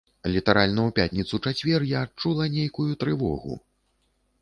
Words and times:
Літаральна 0.35 0.81
ў 0.87 0.91
пятніцу-чацвер 1.01 1.87
я 1.93 1.99
адчула 2.07 2.51
нейкую 2.57 2.91
трывогу. 3.05 3.63